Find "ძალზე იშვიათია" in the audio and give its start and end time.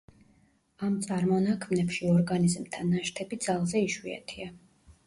3.51-4.53